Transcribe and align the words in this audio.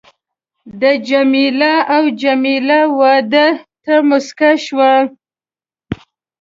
ده 0.79 0.91
جميله 1.09 1.73
او 1.95 2.03
جميله 2.21 2.79
وه 2.97 3.13
ده 3.31 3.45
ته 3.83 3.93
مسکی 4.09 4.53
شول. 4.65 5.05